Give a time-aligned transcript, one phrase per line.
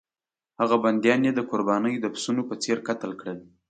[0.59, 3.39] هغه بندیان یې د قربانۍ د پسونو په څېر قتل کړل.